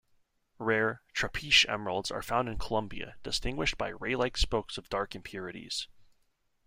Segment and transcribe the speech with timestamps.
[0.57, 5.87] Rare "trapiche" emeralds are found in Colombia, distinguished by ray-like spokes of dark impurities.